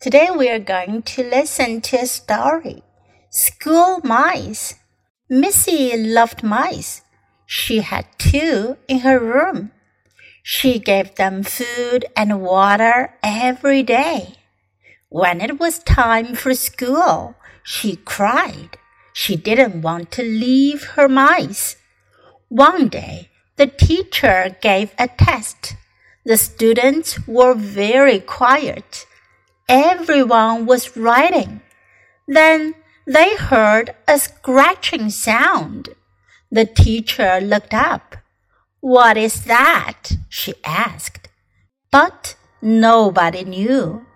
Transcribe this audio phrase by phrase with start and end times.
[0.00, 2.84] Today we are going to listen to a story.
[3.30, 4.76] School Mice.
[5.28, 7.02] Missy loved mice.
[7.46, 9.72] She had two in her room.
[10.44, 14.36] She gave them food and water every day.
[15.08, 17.34] When it was time for school,
[17.64, 18.78] she cried.
[19.12, 21.74] She didn't want to leave her mice.
[22.48, 25.74] One day, the teacher gave a test.
[26.24, 29.04] The students were very quiet.
[29.68, 31.60] Everyone was writing.
[32.26, 32.74] Then
[33.06, 35.90] they heard a scratching sound.
[36.50, 38.16] The teacher looked up.
[38.80, 40.12] What is that?
[40.30, 41.28] she asked.
[41.90, 44.06] But nobody knew.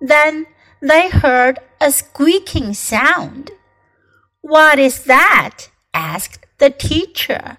[0.00, 0.46] Then
[0.80, 3.50] they heard a squeaking sound.
[4.40, 5.68] What is that?
[5.92, 7.58] asked the teacher.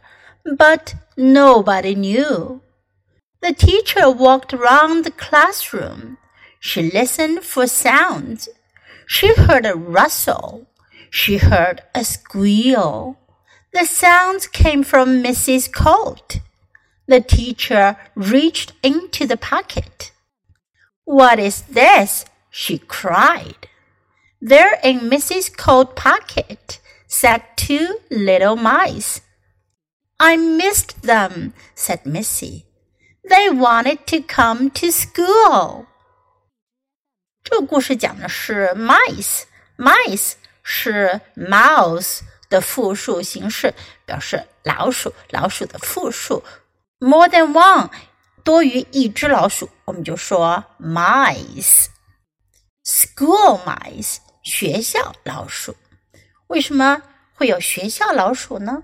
[0.58, 2.62] But nobody knew.
[3.42, 6.17] The teacher walked around the classroom.
[6.66, 8.48] She listened for sounds.
[9.05, 10.66] She heard a rustle.
[11.09, 13.17] She heard a squeal.
[13.73, 16.39] The sounds came from Missy's coat.
[17.05, 20.14] The teacher reached into the pocket.
[21.03, 22.23] What is this?
[22.50, 23.67] she cried.
[24.39, 29.20] There in Missy's coat pocket sat two little mice.
[30.17, 32.67] I missed them, said Missy.
[33.30, 35.88] They wanted to come to school.
[37.44, 43.73] 这个故事讲的是 mice，mice 是 mouse 的复数形式，
[44.05, 46.41] 表示老鼠，老鼠的复数。
[46.99, 47.89] More than one
[48.45, 51.88] 多于一只老鼠，我们就说 mice。
[52.86, 55.75] School mice 学校老鼠，
[56.47, 57.02] 为什么
[57.33, 58.83] 会有学校老鼠呢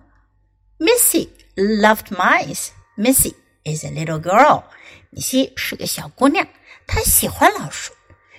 [0.80, 2.70] ？Missy loved mice.
[2.98, 4.64] Missy is a little girl.
[5.12, 6.46] 米西是个小姑娘，
[6.86, 7.94] 她喜欢老鼠。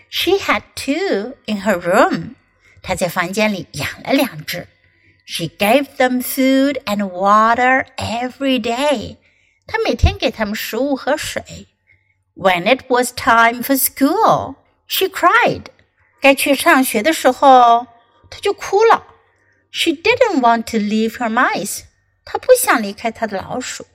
[0.09, 2.35] She had two in her room.
[2.81, 4.67] 她在房间里养了两只。
[5.25, 9.17] She gave them food and water every day.
[9.65, 11.67] 她每天给它们食物和水。
[12.35, 14.55] When it was time for school,
[14.87, 15.65] she cried.
[16.21, 17.87] 该去上学的时候，
[18.29, 19.07] 她就哭了。
[19.71, 21.81] She didn't want to leave her mice.
[22.23, 23.85] 她不想离开她的老鼠。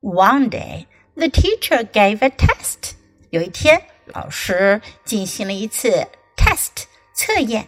[0.00, 2.92] One day, the teacher gave a test.
[3.30, 3.82] 有一天，
[4.15, 7.67] 老师进行了一次 test 测验。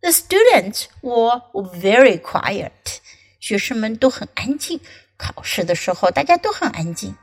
[0.00, 2.70] The students were very quiet.
[3.40, 4.80] 学生们都很安静。
[5.16, 7.16] 考试的时候，大家都很安静。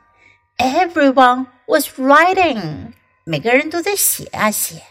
[0.58, 2.92] Everyone was writing.
[3.25, 4.84] 每个人都在写啊写。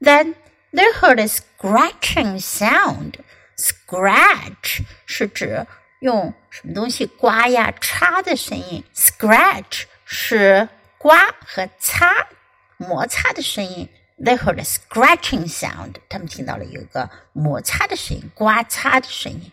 [0.00, 0.34] Then
[0.72, 3.14] they heard a scratching sound.
[3.56, 5.66] Scratch 是指
[6.00, 8.84] 用什么东西刮呀、擦的声音。
[8.94, 10.68] Scratch 是
[10.98, 12.28] 刮和擦、
[12.77, 13.89] 摩擦的声音。
[14.23, 15.95] They heard a scratching sound.
[16.07, 19.51] 他们听到了有一个摩擦的声音、刮擦的声音。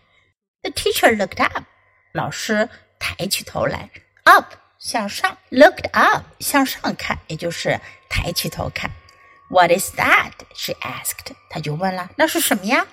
[0.61, 1.63] The teacher looked up.
[2.13, 3.89] 老师抬起头来，
[4.23, 8.91] up 向上，looked up 向上看，也就是抬起头看。
[9.49, 10.31] What is that?
[10.53, 11.33] She asked.
[11.49, 12.85] 她就问了，那是什么呀？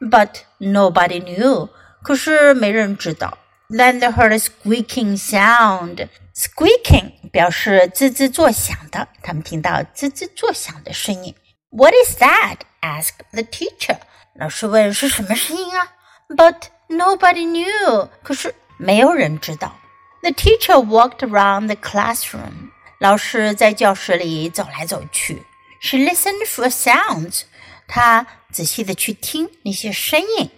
[0.00, 1.70] But nobody knew.
[2.02, 3.38] 可是没人知道。
[3.70, 6.08] Then they heard a squeaking sound.
[6.39, 11.35] Squeaking 表示滋滋作响的，他们听到滋滋作响的声音。
[11.69, 12.59] What is that?
[12.79, 13.97] asked the teacher.
[14.35, 15.91] 老师问是什么声音啊
[16.29, 18.07] ？But nobody knew.
[18.23, 19.77] 可是没有人知道。
[20.21, 22.71] The teacher walked around the classroom.
[23.01, 25.43] 老师在教室里走来走去。
[25.81, 27.41] She listened for sounds.
[27.85, 30.49] 她仔细的去听那些声音。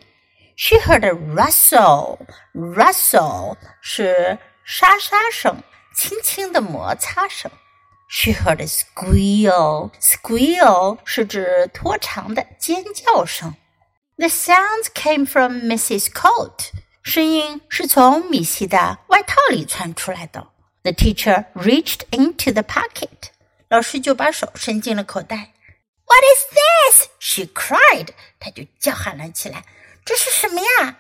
[0.56, 2.20] She heard a rustle.
[2.53, 4.38] Rustle 是
[4.74, 5.62] 沙沙声，
[5.94, 7.52] 轻轻的摩擦声。
[8.08, 9.92] She heard a squeal.
[10.00, 13.58] Squeal 是指拖长的尖叫声。
[14.16, 16.70] The sounds came from Missy's Coat.
[17.04, 20.48] 声音是从米西的外套里窜出来的。
[20.84, 23.32] The teacher reached into the pocket.
[23.68, 25.52] 老师就把手伸进了口袋。
[26.06, 27.09] What is this?
[27.20, 28.12] She cried.
[28.40, 29.66] 她就叫喊了起来。
[30.06, 30.96] 这是什么呀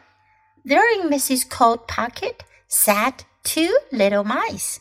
[0.65, 2.35] ？There in Missy's Coat pocket
[2.69, 4.76] sat two little mice.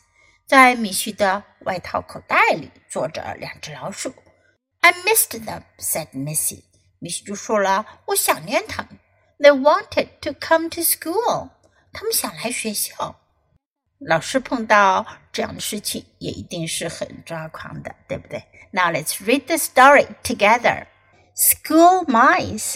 [0.48, 4.14] 在米西的外套口袋里坐着两只老鼠。
[4.82, 6.64] I missed them, said Missy.
[7.00, 9.00] 米西就说了，我想念他们。
[9.40, 11.50] They wanted to come to school.
[11.92, 13.20] 他们想来学校。
[14.00, 18.44] 老师碰到这样的事情也一定是很抓狂的，对不对？
[18.72, 20.86] Now let's read the story together.
[21.36, 22.76] School mice.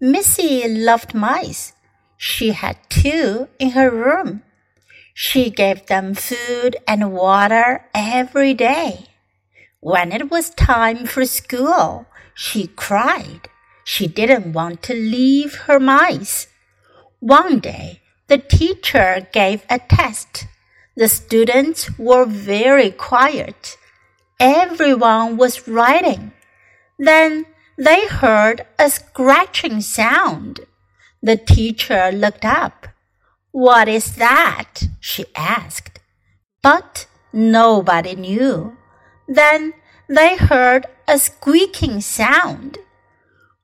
[0.00, 1.70] Missy loved mice.
[2.16, 4.40] She had two in her room.
[5.19, 9.07] She gave them food and water every day.
[9.79, 12.05] When it was time for school,
[12.35, 13.49] she cried.
[13.83, 16.45] She didn't want to leave her mice.
[17.19, 20.45] One day, the teacher gave a test.
[20.95, 23.75] The students were very quiet.
[24.39, 26.31] Everyone was writing.
[26.99, 30.59] Then they heard a scratching sound.
[31.23, 32.85] The teacher looked up.
[33.57, 34.83] What is that?
[34.99, 35.99] she asked.
[36.61, 38.77] But nobody knew.
[39.27, 39.73] Then
[40.07, 42.77] they heard a squeaking sound.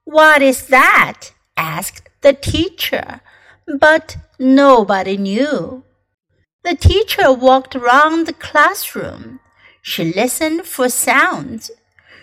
[0.03, 1.33] What is that?
[1.55, 3.21] asked the teacher.
[3.67, 5.83] But nobody knew.
[6.63, 9.41] The teacher walked around the classroom.
[9.83, 11.69] She listened for sounds.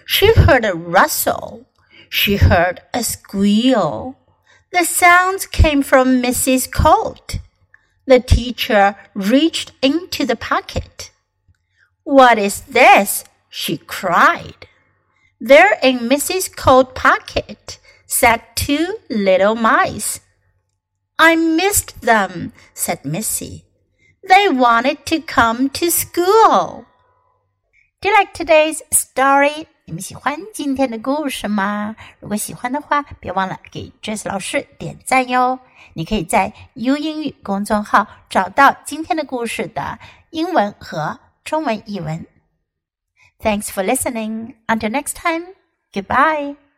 [0.04, 1.68] She heard a rustle.
[2.08, 4.16] She heard a squeal.
[4.72, 7.38] The sounds came from Missy's Colt.
[8.10, 11.12] The teacher reached into the pocket.
[12.02, 13.22] What is this?
[13.48, 14.66] she cried.
[15.40, 17.78] There in Missy's Colt's pocket
[18.08, 20.18] sat two little mice.
[21.20, 23.66] I missed them, said Missy.
[24.28, 26.86] They wanted to come to school.
[28.00, 29.68] Do you like today's story?
[29.90, 31.96] 你们喜欢今天的故事吗？
[32.20, 35.58] 如果喜欢的话，别忘了给 Jess 老师点赞哟。
[35.94, 39.98] 你可以在 U 英语公众号找到今天的故事的
[40.30, 42.24] 英文和中文译文。
[43.40, 44.54] Thanks for listening.
[44.68, 45.54] Until next time.
[45.92, 46.69] Goodbye.